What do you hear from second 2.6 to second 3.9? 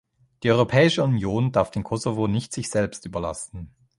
selbst überlassen.